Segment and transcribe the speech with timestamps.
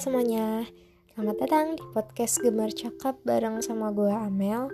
[0.00, 0.64] semuanya,
[1.12, 4.72] selamat datang di podcast Gemar Cakap bareng sama gue Amel.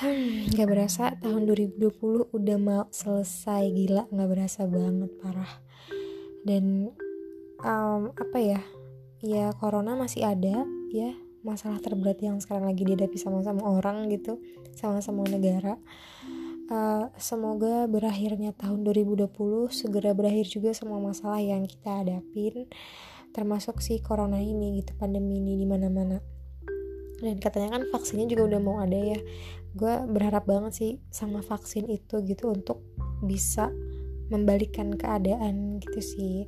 [0.00, 3.68] Hmm, gak berasa tahun 2020 udah mau selesai.
[3.68, 5.60] Gila, gak berasa banget, parah.
[6.40, 6.88] Dan
[7.60, 8.64] um, apa ya,
[9.20, 11.12] ya corona masih ada ya.
[11.44, 14.40] Masalah terberat yang sekarang lagi dihadapi sama-sama orang gitu
[14.72, 15.76] Sama-sama negara.
[16.72, 19.28] Uh, Semoga berakhirnya tahun 2020
[19.68, 22.72] segera berakhir juga semua masalah yang kita hadapin
[23.34, 26.22] termasuk si corona ini gitu pandemi ini di mana-mana.
[27.18, 29.18] Dan katanya kan vaksinnya juga udah mau ada ya.
[29.74, 32.86] Gue berharap banget sih sama vaksin itu gitu untuk
[33.26, 33.74] bisa
[34.30, 36.46] membalikan keadaan gitu sih.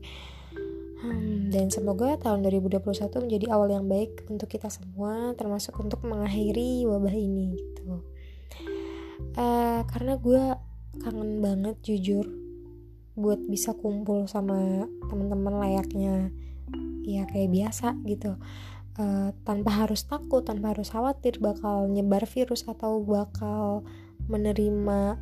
[0.96, 2.80] Hmm, dan semoga tahun 2021
[3.28, 8.00] menjadi awal yang baik untuk kita semua termasuk untuk mengakhiri wabah ini gitu.
[9.36, 10.42] Uh, karena gue
[11.04, 12.24] kangen banget jujur
[13.16, 16.32] buat bisa kumpul sama teman-teman layaknya
[17.06, 18.34] ya kayak biasa gitu.
[18.96, 23.84] Uh, tanpa harus takut tanpa harus khawatir bakal nyebar virus atau bakal
[24.24, 25.20] menerima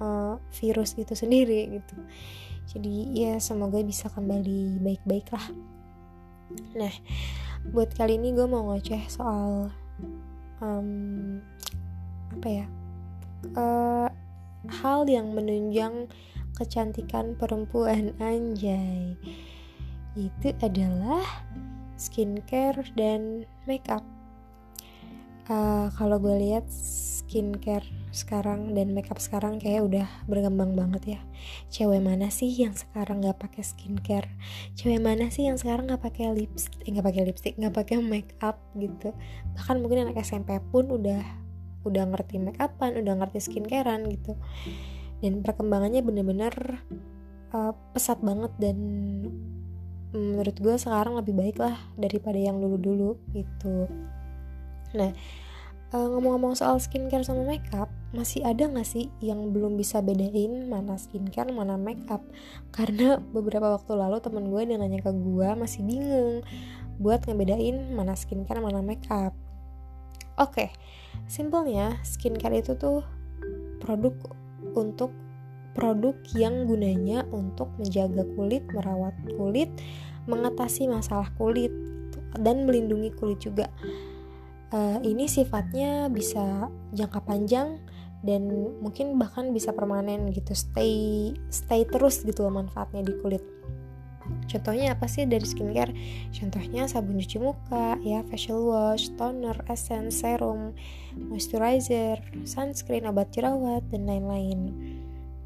[0.00, 1.96] uh, virus itu sendiri gitu.
[2.64, 5.46] Jadi ya semoga bisa kembali baik-baik lah.
[6.74, 6.94] Nah
[7.70, 9.72] buat kali ini gue mau ngoceh soal
[10.60, 11.40] um,
[12.34, 12.66] apa ya
[13.56, 14.08] uh,
[14.68, 16.08] hal yang menunjang
[16.56, 19.16] kecantikan perempuan anjay
[20.14, 21.22] itu adalah
[21.98, 24.02] skincare dan makeup.
[25.44, 27.84] Uh, kalau gue lihat skincare
[28.14, 31.20] sekarang dan makeup sekarang kayak udah berkembang banget ya.
[31.68, 34.30] Cewek mana sih yang sekarang nggak pakai skincare?
[34.78, 38.56] Cewek mana sih yang sekarang nggak pakai lipstick, eh, nggak pakai lipstick, nggak pakai makeup
[38.78, 39.10] gitu?
[39.58, 41.20] Bahkan mungkin anak SMP pun udah
[41.84, 44.38] udah ngerti makeupan, udah ngerti skincarean gitu.
[45.20, 46.54] Dan perkembangannya bener-bener
[47.52, 48.78] uh, pesat banget dan
[50.14, 53.90] menurut gue sekarang lebih baik lah daripada yang dulu-dulu gitu.
[54.94, 55.10] Nah
[55.90, 60.94] uh, ngomong-ngomong soal skincare sama makeup masih ada gak sih yang belum bisa bedain mana
[60.94, 62.22] skincare mana makeup?
[62.70, 66.46] Karena beberapa waktu lalu temen gue dia nanya ke gue masih bingung
[67.02, 69.34] buat ngebedain mana skincare mana makeup.
[70.38, 70.68] Oke okay,
[71.26, 73.02] simpelnya skincare itu tuh
[73.82, 74.14] produk
[74.78, 75.10] untuk
[75.74, 79.68] produk yang gunanya untuk menjaga kulit, merawat kulit,
[80.30, 81.74] mengatasi masalah kulit
[82.38, 83.66] dan melindungi kulit juga.
[84.74, 87.78] Uh, ini sifatnya bisa jangka panjang
[88.24, 88.48] dan
[88.80, 93.44] mungkin bahkan bisa permanen gitu, stay stay terus gitu loh manfaatnya di kulit.
[94.48, 95.92] Contohnya apa sih dari skincare?
[96.32, 100.72] Contohnya sabun cuci muka, ya facial wash, toner, essence, serum,
[101.12, 102.16] moisturizer,
[102.48, 104.72] sunscreen, obat jerawat dan lain-lain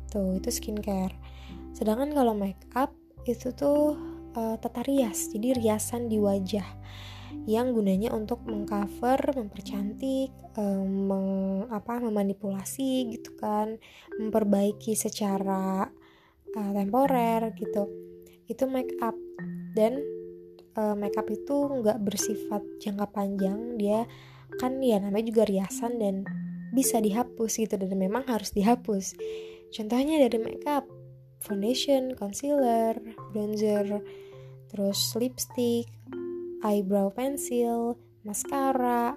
[0.09, 1.15] tuh itu skincare
[1.77, 2.93] sedangkan kalau make up
[3.29, 3.95] itu tuh
[4.35, 6.67] uh, tata rias jadi riasan di wajah
[7.49, 11.29] yang gunanya untuk mengcover, mempercantik, um, meng,
[11.69, 13.77] apa, memanipulasi gitu kan,
[14.17, 15.89] memperbaiki secara
[16.57, 17.89] uh, temporer gitu.
[18.49, 19.17] Itu make up
[19.77, 20.01] dan
[20.77, 24.09] uh, make up itu nggak bersifat jangka panjang, dia
[24.57, 26.25] kan ya namanya juga riasan dan
[26.73, 29.17] bisa dihapus gitu dan memang harus dihapus.
[29.69, 30.89] Contohnya dari makeup,
[31.45, 32.97] foundation, concealer,
[33.31, 34.01] bronzer,
[34.73, 35.89] terus lipstick,
[36.65, 37.97] eyebrow pencil,
[38.27, 39.17] mascara,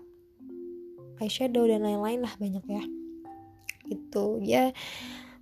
[1.22, 2.84] eyeshadow dan lain-lain lah banyak ya.
[3.88, 4.72] Itu ya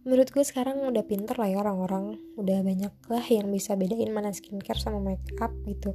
[0.08, 2.18] menurut gue sekarang udah pinter lah ya orang-orang.
[2.40, 5.94] Udah banyak lah yang bisa bedain mana skincare sama makeup gitu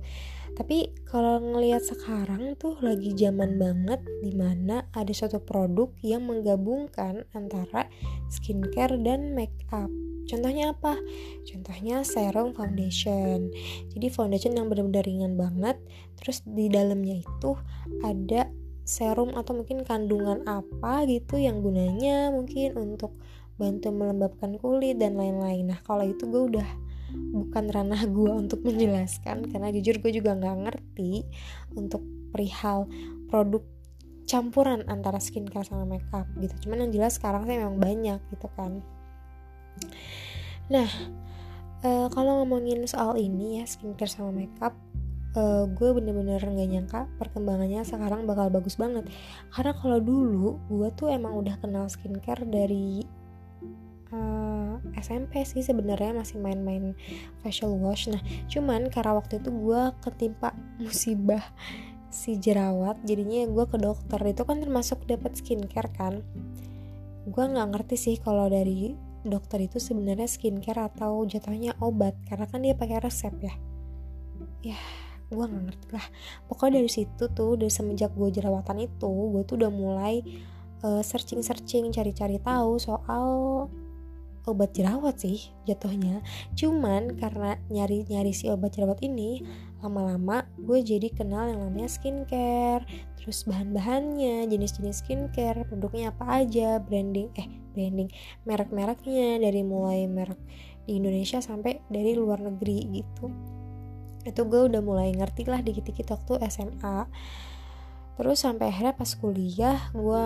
[0.55, 7.27] tapi kalau ngelihat sekarang tuh lagi zaman banget di mana ada suatu produk yang menggabungkan
[7.35, 7.91] antara
[8.31, 9.91] skincare dan makeup
[10.25, 10.97] Contohnya apa?
[11.45, 13.53] Contohnya serum foundation.
[13.93, 15.77] Jadi foundation yang benar-benar ringan banget.
[16.17, 17.53] Terus di dalamnya itu
[18.01, 18.49] ada
[18.85, 23.17] serum atau mungkin kandungan apa gitu yang gunanya mungkin untuk
[23.57, 26.69] bantu melembabkan kulit dan lain-lain nah kalau itu gue udah
[27.13, 31.27] bukan ranah gue untuk menjelaskan karena jujur gue juga nggak ngerti
[31.77, 32.03] untuk
[32.33, 32.89] perihal
[33.29, 33.63] produk
[34.25, 36.69] campuran antara skincare sama makeup gitu.
[36.69, 38.81] Cuman yang jelas sekarang sih memang banyak gitu kan.
[40.73, 40.89] Nah
[41.85, 44.73] uh, kalau ngomongin soal ini ya skincare sama makeup
[45.37, 49.07] uh, gue bener-bener gak nyangka perkembangannya sekarang bakal bagus banget.
[49.53, 53.05] Karena kalau dulu gue tuh emang udah kenal skincare dari
[54.15, 54.64] eh,
[54.99, 56.95] SMP sih sebenarnya masih main-main
[57.43, 58.09] facial wash.
[58.09, 61.43] Nah cuman karena waktu itu gue ketimpa musibah
[62.15, 64.21] si jerawat jadinya gue ke dokter.
[64.23, 66.23] Itu kan termasuk dapat skincare kan?
[67.27, 68.95] Gue nggak ngerti sih kalau dari
[69.25, 73.55] dokter itu sebenarnya skincare atau jatuhnya obat karena kan dia pakai resep ya.
[74.63, 74.79] Ya
[75.33, 76.07] gue nggak ngerti lah.
[76.47, 80.23] Pokoknya dari situ tuh dari semenjak gue jerawatan itu gue tuh udah mulai
[80.85, 83.27] uh, searching searching cari-cari tahu soal
[84.45, 86.21] obat jerawat sih jatuhnya.
[86.57, 89.45] Cuman karena nyari nyari si obat jerawat ini
[89.81, 92.85] lama-lama gue jadi kenal yang namanya skincare.
[93.21, 98.13] Terus bahan-bahannya jenis-jenis skincare produknya apa aja branding eh branding
[98.45, 100.39] merek-mereknya dari mulai merek
[100.85, 103.33] di Indonesia sampai dari luar negeri gitu.
[104.25, 107.09] Itu gue udah mulai ngerti lah dikit-dikit waktu SMA
[108.15, 110.25] terus sampai akhirnya pas kuliah gue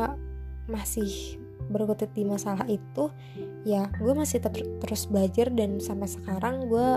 [0.68, 3.12] masih berkutit di masalah itu
[3.62, 6.88] ya gue masih ter terus belajar dan sampai sekarang gue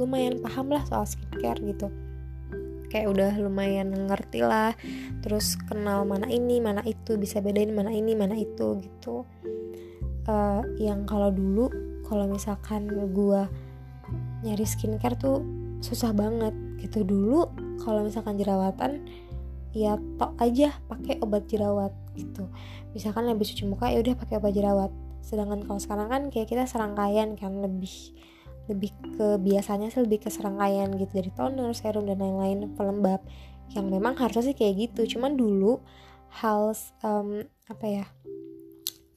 [0.00, 1.92] lumayan paham lah soal skincare gitu.
[2.88, 4.76] Kayak udah lumayan ngerti lah
[5.24, 9.24] terus kenal mana ini mana itu bisa bedain mana ini mana itu gitu.
[10.28, 11.68] Uh, yang kalau dulu
[12.08, 13.42] kalau misalkan gue
[14.44, 15.44] nyari skincare tuh
[15.84, 17.04] susah banget gitu.
[17.04, 17.48] Dulu
[17.80, 19.04] kalau misalkan jerawatan
[19.72, 22.48] ya tok aja pakai obat jerawat gitu.
[22.92, 24.92] Misalkan lebih cuci muka ya udah pakai obat jerawat
[25.22, 28.12] sedangkan kalau sekarang kan kayak kita serangkaian kan lebih
[28.70, 31.12] lebih ke biasanya sih lebih ke serangkaian gitu.
[31.18, 33.22] Dari toner, serum dan lain-lain pelembab.
[33.72, 35.16] Yang memang harusnya sih kayak gitu.
[35.18, 35.82] Cuman dulu
[36.42, 38.04] hal um, apa ya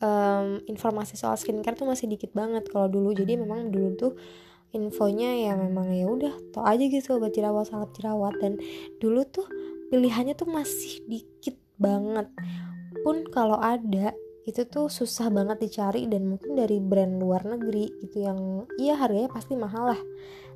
[0.01, 3.13] um, informasi soal skincare tuh masih dikit banget kalau dulu.
[3.13, 4.13] Jadi memang dulu tuh
[4.73, 8.33] infonya ya memang ya udah tau aja gitu obat jerawat salep jerawat.
[8.41, 8.57] Dan
[8.97, 9.45] dulu tuh
[9.93, 12.31] pilihannya tuh masih dikit banget
[13.05, 18.25] pun kalau ada itu tuh susah banget dicari dan mungkin dari brand luar negeri gitu
[18.25, 20.01] yang iya harganya pasti mahal lah.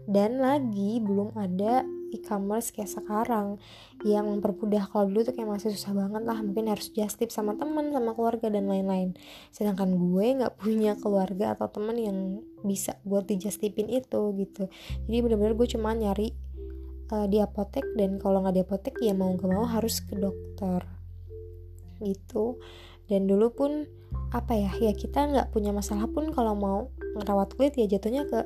[0.10, 3.62] Dan lagi belum ada e-commerce kayak sekarang
[4.02, 4.90] yang mempermudah.
[4.90, 8.18] Kalau dulu tuh kayak masih susah banget lah mungkin harus just tip sama teman sama
[8.18, 9.14] keluarga dan lain-lain.
[9.54, 12.18] Sedangkan gue nggak punya keluarga atau teman yang
[12.66, 14.70] bisa buat di just tipin itu gitu.
[15.06, 16.34] Jadi bener-bener gue cuma nyari
[17.14, 20.99] uh, di apotek dan kalau nggak di apotek ya mau gak mau harus ke dokter
[22.04, 22.60] gitu.
[23.10, 23.72] Dan dulu pun
[24.34, 26.80] apa ya ya kita nggak punya masalah pun kalau mau
[27.18, 28.46] ngerawat kulit ya jatuhnya ke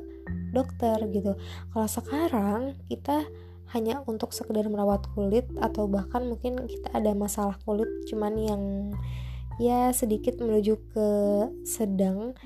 [0.55, 1.35] dokter gitu.
[1.73, 3.27] Kalau sekarang kita
[3.73, 8.63] hanya untuk sekedar merawat kulit atau bahkan mungkin kita ada masalah kulit cuman yang
[9.57, 11.07] ya sedikit menuju ke
[11.65, 12.37] sedang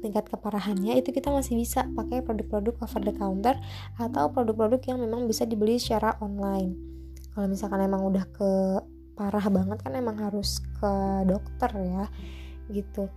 [0.00, 3.54] tingkat keparahannya itu kita masih bisa pakai produk-produk over the counter
[4.00, 6.72] atau produk-produk yang memang bisa dibeli secara online.
[7.36, 8.80] Kalau misalkan emang udah ke
[9.20, 10.92] parah banget kan emang harus ke
[11.28, 12.04] dokter ya
[12.72, 13.12] gitu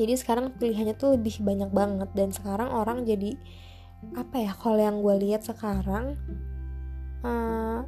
[0.00, 3.36] jadi sekarang pilihannya tuh lebih banyak banget dan sekarang orang jadi
[4.16, 6.16] apa ya kalau yang gue lihat sekarang
[7.26, 7.80] eh,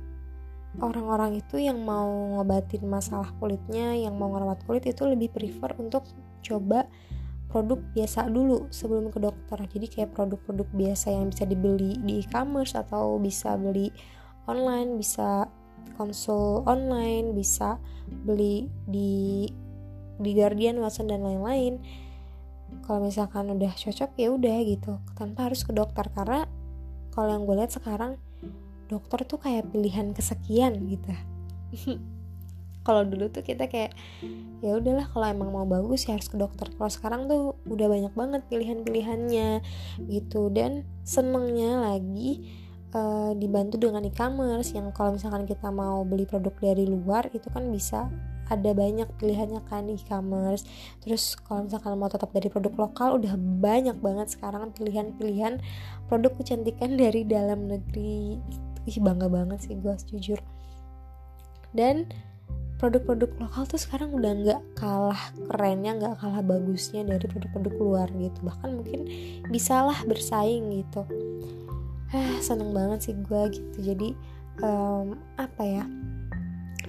[0.78, 6.06] orang-orang itu yang mau ngobatin masalah kulitnya, yang mau ngerawat kulit itu lebih prefer untuk
[6.46, 6.86] coba
[7.50, 9.58] produk biasa dulu sebelum ke dokter.
[9.66, 13.90] Jadi kayak produk-produk biasa yang bisa dibeli di e-commerce atau bisa beli
[14.46, 15.50] online, bisa
[15.94, 17.76] konsul online, bisa
[18.08, 19.46] beli di
[20.20, 21.80] di Guardian, Watson dan lain-lain.
[22.86, 26.06] Kalau misalkan udah cocok ya udah gitu, tanpa harus ke dokter.
[26.12, 26.46] Karena
[27.10, 28.20] kalau yang gue lihat sekarang
[28.90, 31.10] dokter tuh kayak pilihan kesekian gitu.
[32.80, 33.92] Kalau dulu tuh kita kayak
[34.64, 36.72] ya udahlah kalau emang mau bagus ya harus ke dokter.
[36.72, 39.60] Kalau sekarang tuh udah banyak banget pilihan-pilihannya
[40.08, 40.48] gitu.
[40.48, 42.40] Dan senengnya lagi
[42.94, 47.70] uh, dibantu dengan e-commerce yang kalau misalkan kita mau beli produk dari luar itu kan
[47.70, 48.10] bisa
[48.50, 50.66] ada banyak pilihannya kan e-commerce.
[51.06, 55.62] Terus kalau misalkan mau tetap dari produk lokal udah banyak banget sekarang pilihan-pilihan
[56.10, 58.42] produk kecantikan dari dalam negeri.
[58.88, 60.40] Ih bangga banget sih gue jujur.
[61.70, 62.10] Dan
[62.82, 65.20] produk-produk lokal tuh sekarang udah nggak kalah
[65.52, 68.38] kerennya nggak kalah bagusnya dari produk-produk luar gitu.
[68.42, 69.00] Bahkan mungkin
[69.46, 71.06] bisalah bersaing gitu
[72.10, 73.78] ah seneng banget sih gue gitu.
[73.94, 74.08] Jadi
[74.62, 75.84] um, apa ya?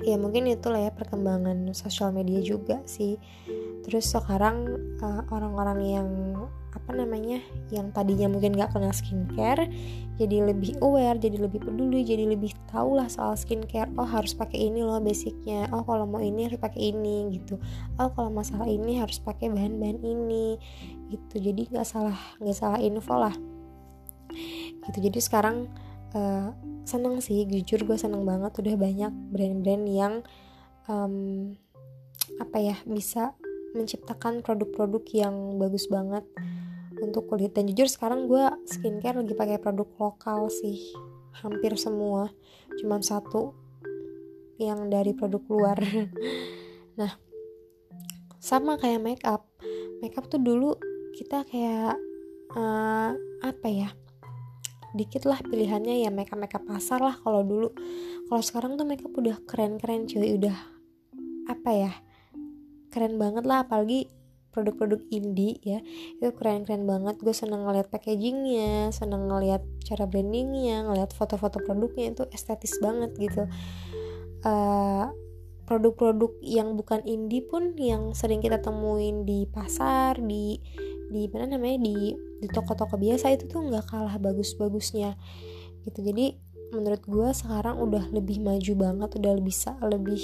[0.02, 3.22] Ya mungkin itulah ya perkembangan sosial media juga sih.
[3.86, 4.66] Terus sekarang
[5.02, 6.10] uh, orang-orang yang
[6.72, 9.68] apa namanya yang tadinya mungkin gak kenal skincare
[10.16, 13.92] jadi lebih aware jadi lebih peduli jadi lebih tahu lah soal skincare.
[14.00, 15.68] Oh harus pakai ini loh basicnya.
[15.76, 17.60] Oh kalau mau ini harus pakai ini gitu.
[18.00, 20.56] Oh kalau masalah ini harus pakai bahan-bahan ini
[21.12, 21.44] gitu.
[21.44, 23.36] Jadi nggak salah nggak salah info lah
[24.88, 24.98] gitu.
[25.12, 25.72] Jadi sekarang
[26.16, 26.52] uh,
[26.84, 30.14] seneng sih jujur gue seneng banget udah banyak brand-brand yang
[30.90, 31.56] um,
[32.40, 33.36] apa ya bisa
[33.72, 36.26] menciptakan produk-produk yang bagus banget
[37.00, 37.56] untuk kulit.
[37.56, 40.92] Dan jujur sekarang gue skincare lagi pakai produk lokal sih
[41.40, 42.30] hampir semua.
[42.80, 43.56] Cuman satu
[44.62, 45.80] yang dari produk luar.
[46.92, 47.16] Nah
[48.44, 49.48] sama kayak makeup.
[50.04, 50.76] Makeup tuh dulu
[51.16, 51.96] kita kayak
[52.52, 53.90] uh, apa ya
[54.92, 57.70] dikit lah pilihannya ya makeup makeup pasar lah kalau dulu.
[58.28, 60.36] Kalau sekarang tuh makeup udah keren keren cuy.
[60.36, 60.58] Udah
[61.48, 61.94] apa ya
[62.92, 64.12] keren banget lah apalagi
[64.52, 65.80] produk-produk indie ya.
[66.20, 67.24] Itu keren-keren banget.
[67.24, 72.12] Gue seneng ngeliat packagingnya seneng ngeliat cara brandingnya ngeliat foto-foto produknya.
[72.12, 73.48] Itu estetis banget gitu.
[74.44, 75.08] Uh,
[75.72, 80.60] produk-produk yang bukan indie pun yang sering kita temuin di pasar di
[81.12, 85.20] di mana namanya di di toko-toko biasa itu tuh nggak kalah bagus-bagusnya.
[85.84, 86.00] Gitu.
[86.00, 86.26] Jadi
[86.72, 90.24] menurut gue sekarang udah lebih maju banget udah bisa lebih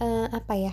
[0.00, 0.72] uh, apa ya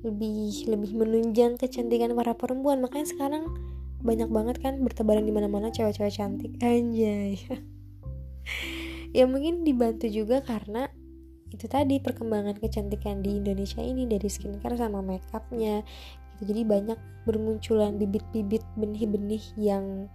[0.00, 2.80] lebih lebih menunjang kecantikan para perempuan.
[2.80, 3.52] Makanya sekarang
[4.00, 6.52] banyak banget kan bertebaran di mana-mana cewek-cewek cantik.
[6.64, 7.36] Anjay.
[9.16, 10.92] Ya mungkin dibantu juga karena
[11.48, 15.80] itu tadi perkembangan kecantikan di Indonesia ini dari skincare sama makeupnya
[16.36, 16.52] gitu.
[16.52, 20.06] Jadi banyak bermunculan bibit-bibit benih-benih yang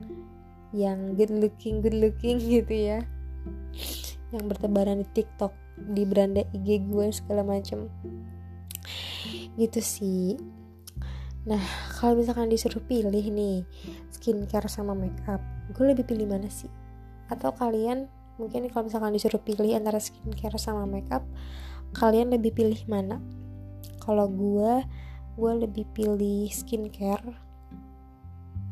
[0.72, 3.00] yang good looking good looking gitu ya.
[4.32, 5.52] Yang bertebaran di TikTok
[5.82, 7.90] di beranda IG gue segala macem.
[9.58, 10.38] Gitu sih.
[11.50, 11.62] Nah
[11.98, 13.66] kalau misalkan disuruh pilih nih
[14.14, 15.42] skincare sama makeup
[15.74, 16.70] gue lebih pilih mana sih?
[17.28, 21.26] Atau kalian mungkin kalau misalkan disuruh pilih antara skincare sama makeup
[21.98, 23.20] kalian lebih pilih mana?
[24.00, 24.86] Kalau gue
[25.42, 27.34] gue lebih pilih skincare.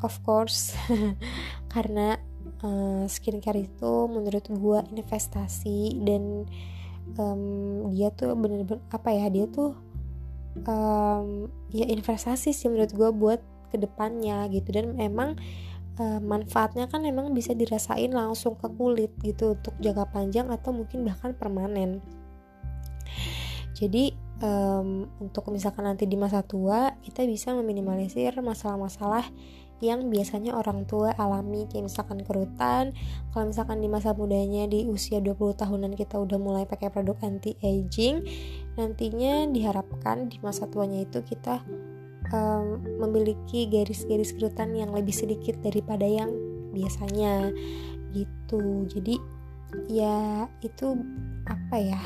[0.06, 0.78] Of course
[1.74, 2.16] karena
[2.62, 6.46] uh, skincare itu menurut gue investasi dan
[7.18, 9.74] um, dia tuh bener-bener apa ya dia tuh
[10.64, 13.40] um, ya investasi sih menurut gue buat
[13.74, 14.70] ke depannya gitu.
[14.70, 15.34] Dan emang
[15.98, 21.02] uh, manfaatnya kan emang bisa dirasain langsung ke kulit gitu untuk jangka panjang atau mungkin
[21.02, 21.98] bahkan permanen.
[23.74, 29.28] Jadi um, untuk misalkan nanti di masa tua kita bisa meminimalisir masalah-masalah
[29.80, 31.64] yang biasanya orang tua alami.
[31.68, 32.92] Kayak misalkan kerutan
[33.32, 37.56] kalau misalkan di masa mudanya di usia 20 tahunan kita udah mulai pakai produk anti
[37.64, 38.24] aging
[38.76, 41.64] nantinya diharapkan di masa tuanya itu kita
[42.32, 46.30] um, memiliki garis-garis kerutan yang lebih sedikit daripada yang
[46.76, 47.48] biasanya.
[48.12, 48.60] Gitu.
[48.92, 49.16] Jadi
[49.88, 50.92] ya itu
[51.48, 52.00] apa ya?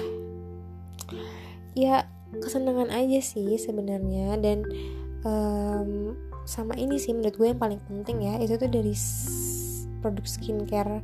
[1.74, 2.06] Ya
[2.38, 4.38] kesenangan aja sih sebenarnya.
[4.38, 4.64] Dan
[5.24, 6.14] um,
[6.44, 8.92] sama ini sih menurut gue yang paling penting ya itu tuh dari
[10.04, 11.00] produk skincare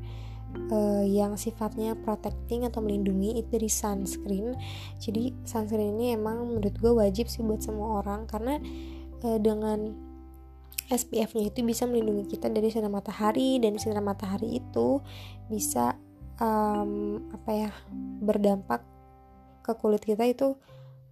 [0.68, 4.52] uh, yang sifatnya protecting atau melindungi itu dari sunscreen.
[5.00, 8.60] Jadi sunscreen ini emang menurut gue wajib sih buat semua orang karena
[9.24, 10.10] uh, dengan
[10.90, 14.98] SPF-nya itu bisa melindungi kita dari sinar matahari dan sinar matahari itu
[15.46, 15.94] bisa
[16.42, 17.70] um, apa ya
[18.18, 18.82] berdampak
[19.62, 20.58] ke kulit kita itu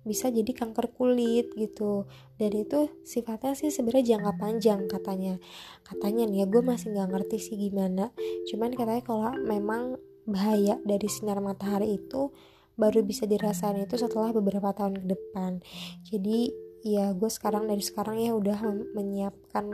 [0.09, 2.09] bisa jadi kanker kulit gitu.
[2.41, 5.37] Dan itu sifatnya sih sebenarnya jangka panjang katanya.
[5.85, 8.11] Katanya nih ya gue masih nggak ngerti sih gimana.
[8.49, 12.33] Cuman katanya kalau memang bahaya dari sinar matahari itu
[12.79, 15.61] baru bisa dirasain itu setelah beberapa tahun ke depan.
[16.09, 16.49] Jadi
[16.87, 18.59] ya gue sekarang dari sekarang ya udah
[18.97, 19.67] menyiapkan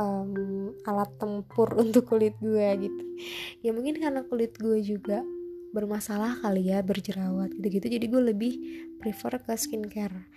[0.00, 3.04] um, alat tempur untuk kulit gue gitu.
[3.60, 5.22] Ya mungkin karena kulit gue juga
[5.74, 7.98] bermasalah kali ya berjerawat gitu-gitu.
[7.98, 8.52] Jadi gue lebih
[9.02, 10.30] prefer ke skincare.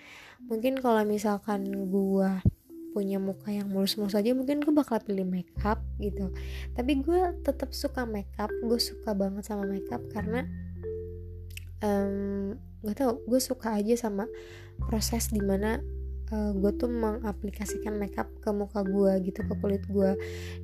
[0.50, 2.32] Mungkin kalau misalkan gue
[2.98, 6.34] punya muka yang mulus-mulus aja mungkin gue bakal pilih makeup gitu.
[6.74, 10.50] Tapi gue tetap suka makeup gue suka banget sama makeup karena
[11.86, 14.26] um, gak tau gue suka aja sama
[14.90, 15.78] proses di mana
[16.32, 20.12] uh, gue tuh mengaplikasikan makeup ke muka gue gitu ke kulit gue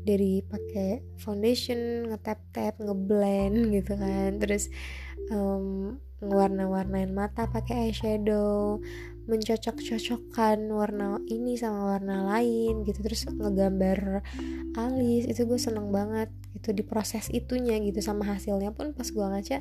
[0.04, 4.40] dari pakai foundation ngetap tap ngeblend gitu kan.
[4.40, 4.68] Terus
[5.32, 8.80] um, ngewarna-warnain mata pakai eyeshadow
[9.24, 13.00] mencocok-cocokkan warna ini sama warna lain gitu.
[13.04, 14.24] Terus ngegambar
[14.76, 18.04] alis itu gue seneng banget itu di proses itunya gitu.
[18.04, 19.60] Sama hasilnya pun pas gue ngaca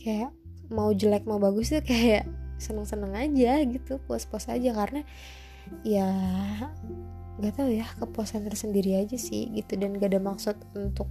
[0.00, 0.30] kayak
[0.72, 2.24] mau jelek mau bagus tuh kayak
[2.60, 4.70] seneng-seneng aja gitu puas-puas aja.
[4.76, 5.02] Karena
[5.82, 6.08] ya
[7.40, 9.80] gak tahu ya kepuasan tersendiri aja sih gitu.
[9.80, 11.08] Dan gak ada maksud untuk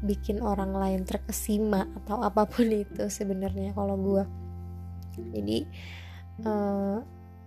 [0.00, 4.24] bikin orang lain terkesima atau apa pun itu sebenarnya kalau gue
[5.32, 5.68] jadi
[6.44, 6.98] uh, eh,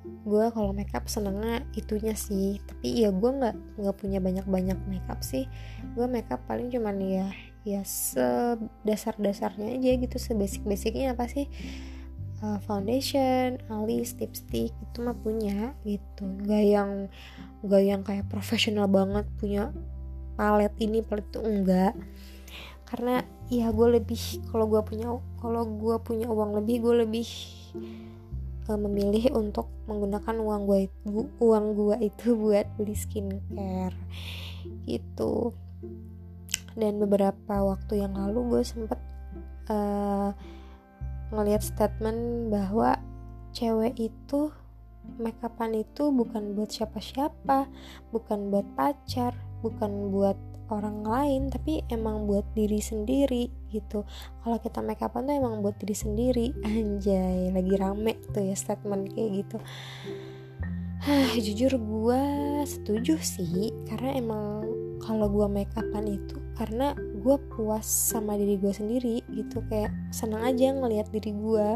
[0.03, 2.59] gue kalau makeup senengnya itunya sih.
[2.61, 5.47] Tapi ya gue nggak nggak punya banyak banyak makeup sih.
[5.95, 7.27] Gue makeup paling cuman ya
[7.63, 10.17] ya sedasar dasarnya aja gitu.
[10.19, 11.47] Sebasic basicnya apa sih
[12.43, 16.27] uh, foundation, alis, lipstick itu mah punya gitu.
[16.43, 16.91] Gak yang
[17.63, 19.71] gak yang kayak profesional banget punya
[20.35, 21.95] palet ini palet itu enggak.
[22.83, 25.07] Karena ya gue lebih kalau gue punya
[25.39, 27.27] kalau gue punya uang lebih gue lebih
[28.67, 33.97] uh, memilih untuk menggunakan uang gue itu uang gue itu buat beli skincare
[34.87, 35.51] gitu
[36.73, 38.99] dan beberapa waktu yang lalu gue sempet
[39.69, 40.33] uh,
[41.33, 42.97] ngelihat statement bahwa
[43.53, 44.53] cewek itu
[45.19, 47.67] make upan itu bukan buat siapa-siapa
[48.15, 50.39] bukan buat pacar bukan buat
[50.71, 54.07] orang lain tapi emang buat diri sendiri gitu.
[54.41, 56.47] Kalau kita make upan tuh emang buat diri sendiri.
[56.67, 59.57] Anjay lagi rame tuh ya statement kayak gitu.
[61.03, 62.23] Hah, jujur gue
[62.63, 64.63] setuju sih karena emang
[65.03, 70.45] kalau gue make upan itu karena gue puas sama diri gue sendiri gitu kayak senang
[70.45, 71.69] aja ngelihat diri gue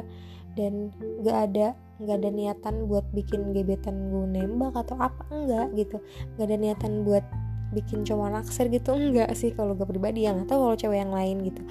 [0.58, 0.90] dan
[1.22, 5.98] gak ada nggak ada niatan buat bikin gebetan gue nembak atau apa enggak gitu.
[6.38, 7.26] Nggak ada niatan buat
[7.74, 10.30] bikin cowok naksir gitu enggak sih kalau gue pribadi.
[10.30, 11.62] Yang atau kalau cewek yang lain gitu.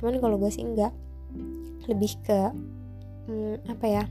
[0.00, 0.92] Cuman kalau gue sih enggak.
[1.88, 2.40] Lebih ke
[3.28, 4.04] hmm, apa ya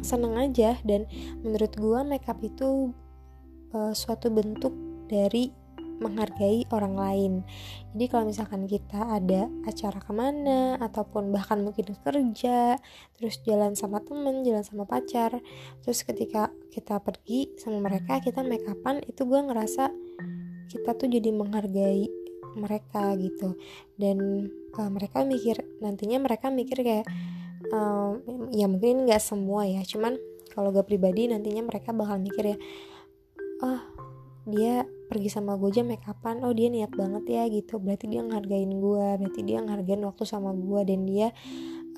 [0.00, 0.80] seneng aja.
[0.80, 1.04] Dan
[1.44, 2.96] menurut gue makeup itu
[3.76, 4.72] uh, suatu bentuk
[5.12, 5.52] dari
[6.00, 7.32] menghargai orang lain.
[7.92, 12.80] Jadi kalau misalkan kita ada acara ke mana ataupun bahkan mungkin kerja,
[13.14, 15.38] terus jalan sama temen, jalan sama pacar,
[15.84, 19.92] terus ketika kita pergi sama mereka kita make upan itu gue ngerasa
[20.70, 22.06] kita tuh jadi menghargai
[22.54, 23.58] mereka gitu
[23.98, 27.06] dan uh, mereka mikir nantinya mereka mikir kayak
[27.70, 28.18] uh,
[28.54, 30.18] ya mungkin nggak semua ya cuman
[30.50, 32.58] kalau gue pribadi nantinya mereka bakal mikir ya
[33.62, 33.80] oh
[34.48, 37.80] dia pergi sama gue aja make upan oh dia niat banget ya gitu.
[37.82, 41.28] Berarti dia ngehargain gue berarti dia ngehargain waktu sama gue dan dia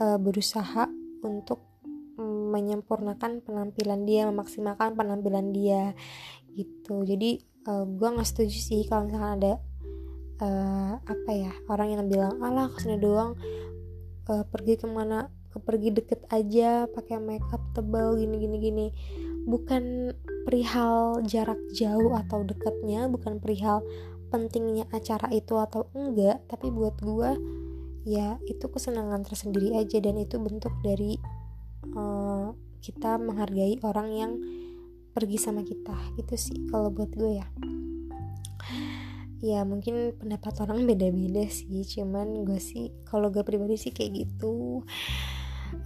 [0.00, 0.88] uh, berusaha
[1.22, 1.72] untuk
[2.52, 5.96] menyempurnakan penampilan dia memaksimalkan penampilan dia
[6.52, 7.02] gitu.
[7.02, 9.52] Jadi uh, eh, gue nggak setuju sih kalau misalkan ada
[10.44, 13.38] uh, apa ya orang yang bilang alah ke sini doang
[14.28, 18.86] uh, pergi ke mana ke pergi deket aja pakai makeup tebal gini gini gini.
[19.48, 23.82] Bukan perihal jarak jauh atau dekatnya bukan perihal
[24.32, 27.36] pentingnya acara itu atau enggak tapi buat gue
[28.02, 31.20] ya itu kesenangan tersendiri aja dan itu bentuk dari
[31.94, 32.50] uh,
[32.82, 34.32] kita menghargai orang yang
[35.14, 35.94] pergi sama kita.
[36.18, 37.46] Gitu sih kalau buat gue ya.
[39.42, 44.82] Ya mungkin pendapat orang beda-beda sih cuman gue sih kalau gue pribadi sih kayak gitu.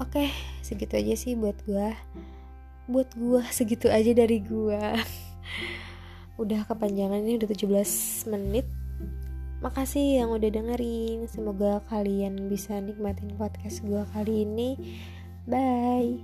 [0.00, 0.32] Oke
[0.64, 1.88] segitu aja sih buat gue
[2.86, 4.82] buat gue segitu aja dari gue
[6.42, 8.66] udah kepanjangan ini udah 17 menit.
[9.64, 11.24] Makasih yang udah dengerin.
[11.26, 14.76] Semoga kalian bisa nikmatin podcast gue kali ini.
[15.48, 16.20] Bye